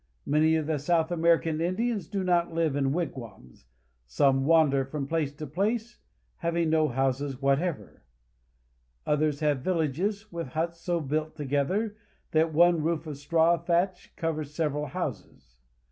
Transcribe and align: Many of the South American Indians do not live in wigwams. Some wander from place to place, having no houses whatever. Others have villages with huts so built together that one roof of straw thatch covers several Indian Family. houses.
Many 0.25 0.55
of 0.55 0.65
the 0.65 0.79
South 0.79 1.11
American 1.11 1.61
Indians 1.61 2.07
do 2.07 2.23
not 2.23 2.51
live 2.51 2.75
in 2.75 2.91
wigwams. 2.91 3.67
Some 4.07 4.45
wander 4.45 4.83
from 4.83 5.05
place 5.07 5.31
to 5.33 5.45
place, 5.45 5.99
having 6.37 6.71
no 6.71 6.87
houses 6.87 7.39
whatever. 7.39 8.01
Others 9.05 9.41
have 9.41 9.59
villages 9.59 10.31
with 10.31 10.47
huts 10.47 10.79
so 10.79 11.01
built 11.01 11.35
together 11.35 11.97
that 12.31 12.51
one 12.51 12.81
roof 12.81 13.05
of 13.05 13.15
straw 13.19 13.59
thatch 13.59 14.11
covers 14.15 14.55
several 14.55 14.85
Indian 14.85 14.91
Family. 15.01 15.05
houses. 15.07 15.57